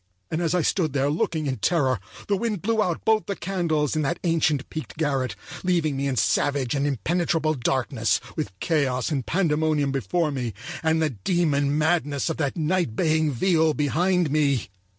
[0.31, 3.95] And as I stood there looking in terror, the wind blew out both the candles
[3.95, 9.23] in that ancient peaked garret, leaving me in savage and impenetrable darkness with chaos and
[9.23, 14.69] pandemonium before me, and the demon madness of that night baying viol behind me.